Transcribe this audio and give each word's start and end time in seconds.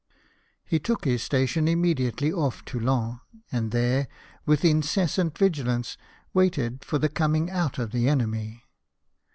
He 0.65 0.79
took 0.79 1.05
his 1.05 1.21
station 1.21 1.67
immediately 1.67 2.31
off 2.33 2.65
Toulon, 2.65 3.19
and 3.51 3.69
there, 3.69 4.07
with 4.47 4.65
incessant 4.65 5.37
vigilance, 5.37 5.95
waited 6.33 6.83
for 6.83 6.97
the 6.97 7.07
coming 7.07 7.51
out 7.51 7.77
of 7.77 7.91
the 7.91 8.09
enemy. 8.09 8.63